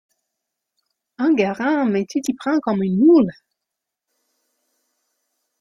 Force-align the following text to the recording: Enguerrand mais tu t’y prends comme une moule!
Enguerrand 1.19 1.85
mais 1.85 2.07
tu 2.09 2.21
t’y 2.21 2.33
prends 2.33 2.57
comme 2.63 2.81
une 2.81 2.97
moule! 3.05 3.29